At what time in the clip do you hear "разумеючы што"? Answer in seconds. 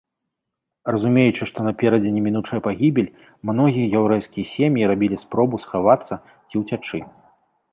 0.93-1.59